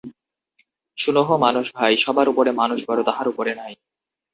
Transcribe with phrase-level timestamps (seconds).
[0.97, 3.73] "শুনহ মানুষ ভাই, সবার উপরে মানুষ বড়, তাহার উপরে নাই।